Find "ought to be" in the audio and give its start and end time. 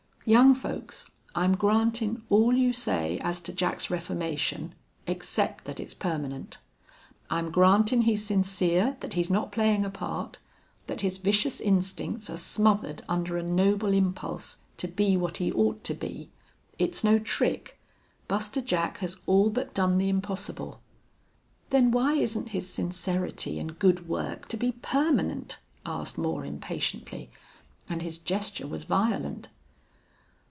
15.51-16.29